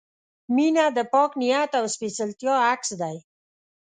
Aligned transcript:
•مینه 0.55 0.85
د 0.97 0.99
پاک 1.13 1.31
نیت 1.41 1.71
او 1.79 1.85
سپېڅلتیا 1.95 2.55
عکس 2.71 2.89
دی. 3.01 3.17